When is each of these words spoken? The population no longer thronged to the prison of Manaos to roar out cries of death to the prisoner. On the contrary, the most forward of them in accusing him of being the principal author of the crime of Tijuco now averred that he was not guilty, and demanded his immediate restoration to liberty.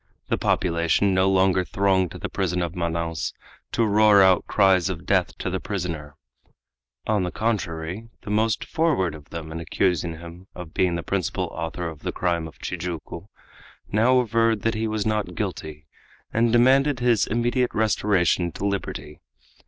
The 0.29 0.37
population 0.39 1.13
no 1.13 1.29
longer 1.29 1.63
thronged 1.63 2.09
to 2.09 2.17
the 2.17 2.27
prison 2.27 2.63
of 2.63 2.73
Manaos 2.75 3.33
to 3.71 3.85
roar 3.85 4.23
out 4.23 4.47
cries 4.47 4.89
of 4.89 5.05
death 5.05 5.37
to 5.37 5.47
the 5.51 5.59
prisoner. 5.59 6.15
On 7.05 7.21
the 7.21 7.29
contrary, 7.29 8.09
the 8.23 8.31
most 8.31 8.65
forward 8.65 9.13
of 9.13 9.29
them 9.29 9.51
in 9.51 9.59
accusing 9.59 10.15
him 10.17 10.47
of 10.55 10.73
being 10.73 10.95
the 10.95 11.03
principal 11.03 11.49
author 11.51 11.87
of 11.87 11.99
the 11.99 12.11
crime 12.11 12.47
of 12.47 12.57
Tijuco 12.57 13.27
now 13.91 14.17
averred 14.17 14.63
that 14.63 14.73
he 14.73 14.87
was 14.87 15.05
not 15.05 15.35
guilty, 15.35 15.85
and 16.33 16.51
demanded 16.51 16.99
his 16.99 17.27
immediate 17.27 17.69
restoration 17.75 18.51
to 18.53 18.65
liberty. 18.65 19.19